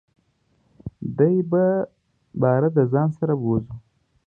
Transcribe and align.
دی 1.17 1.35
به 1.51 1.65
باره 2.41 2.69
دځان 2.77 3.09
سره 3.17 3.33
بوزو. 3.41 3.73